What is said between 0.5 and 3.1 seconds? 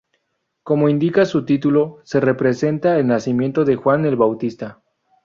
Como indica su título, se representa el